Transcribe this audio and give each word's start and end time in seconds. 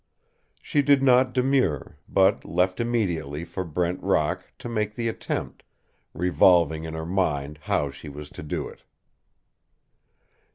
She 0.63 0.81
did 0.81 1.03
not 1.03 1.31
demur, 1.31 1.99
but 2.09 2.43
left 2.43 2.79
immediately 2.79 3.45
for 3.45 3.63
Brent 3.63 4.01
Rock 4.01 4.51
to 4.57 4.67
make 4.67 4.95
the 4.95 5.07
attempt, 5.07 5.61
revolving 6.15 6.85
in 6.85 6.95
her 6.95 7.05
mind 7.05 7.59
how 7.61 7.91
she 7.91 8.09
was 8.09 8.31
to 8.31 8.41
do 8.41 8.67
it. 8.67 8.81